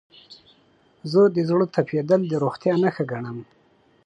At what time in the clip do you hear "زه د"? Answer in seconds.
1.11-1.37